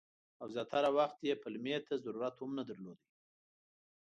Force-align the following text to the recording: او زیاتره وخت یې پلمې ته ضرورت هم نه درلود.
او 0.41 0.47
زیاتره 0.55 0.89
وخت 0.97 1.19
یې 1.27 1.41
پلمې 1.43 1.75
ته 1.87 1.93
ضرورت 2.05 2.35
هم 2.41 2.51
نه 2.57 2.63
درلود. 2.69 2.99